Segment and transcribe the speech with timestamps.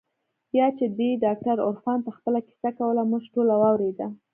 [0.53, 4.07] بيا چې دې ډاکتر عرفان ته خپله کيسه کوله موږ ټوله واورېده.